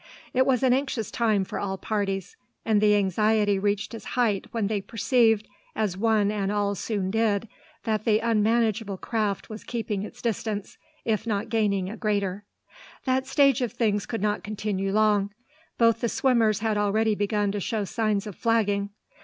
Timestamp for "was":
0.47-0.63, 9.51-9.63